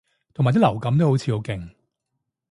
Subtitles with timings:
[0.33, 1.69] 同埋啲流感都好似好勁